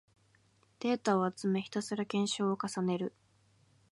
[0.79, 3.13] データを集め、ひたすら検証を重ねる